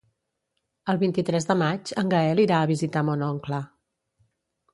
El 0.93 0.99
vint-i-tres 1.03 1.45
de 1.49 1.55
maig 1.63 1.91
en 2.03 2.09
Gaël 2.15 2.41
irà 2.45 2.59
a 2.63 2.71
visitar 2.73 3.05
mon 3.11 3.27
oncle. 3.29 3.61